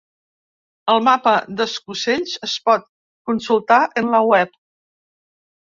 [0.93, 2.89] El mapa d’escocells es pot
[3.33, 4.61] consultar en la web.